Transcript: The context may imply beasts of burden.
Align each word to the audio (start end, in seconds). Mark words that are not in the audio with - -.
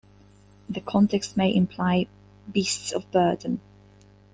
The 0.67 0.81
context 0.81 1.37
may 1.37 1.53
imply 1.55 2.07
beasts 2.51 2.91
of 2.91 3.11
burden. 3.11 3.61